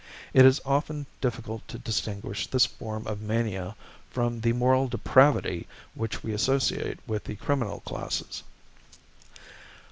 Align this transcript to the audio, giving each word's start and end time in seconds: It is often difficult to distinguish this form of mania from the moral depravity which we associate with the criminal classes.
It 0.33 0.47
is 0.47 0.59
often 0.65 1.05
difficult 1.21 1.67
to 1.67 1.77
distinguish 1.77 2.47
this 2.47 2.65
form 2.65 3.05
of 3.05 3.21
mania 3.21 3.75
from 4.09 4.41
the 4.41 4.51
moral 4.51 4.87
depravity 4.87 5.67
which 5.93 6.23
we 6.23 6.33
associate 6.33 6.97
with 7.05 7.25
the 7.25 7.35
criminal 7.35 7.81
classes. 7.81 8.41